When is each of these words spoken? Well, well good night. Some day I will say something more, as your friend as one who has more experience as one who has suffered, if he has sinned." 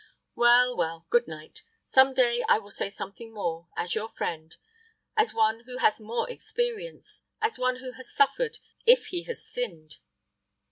Well, 0.33 0.75
well 0.75 1.05
good 1.11 1.27
night. 1.27 1.61
Some 1.85 2.15
day 2.15 2.43
I 2.49 2.57
will 2.57 2.71
say 2.71 2.89
something 2.89 3.31
more, 3.31 3.67
as 3.77 3.93
your 3.93 4.09
friend 4.09 4.57
as 5.15 5.31
one 5.31 5.59
who 5.65 5.77
has 5.77 5.99
more 6.01 6.27
experience 6.27 7.21
as 7.39 7.59
one 7.59 7.75
who 7.75 7.91
has 7.91 8.11
suffered, 8.11 8.57
if 8.87 9.05
he 9.09 9.25
has 9.25 9.45
sinned." 9.45 9.97